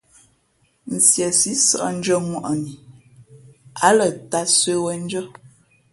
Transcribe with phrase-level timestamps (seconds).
[0.93, 2.73] Nsiesi sαʼ ndʉ̄ᾱŋwαni
[3.85, 5.23] ǎ lαtāl sə̌wen ndʉ́ά.